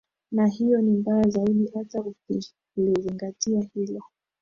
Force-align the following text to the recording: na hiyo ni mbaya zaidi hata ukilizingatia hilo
na 0.31 0.47
hiyo 0.47 0.81
ni 0.81 0.91
mbaya 0.91 1.29
zaidi 1.29 1.71
hata 1.73 2.01
ukilizingatia 2.75 3.67
hilo 3.75 4.01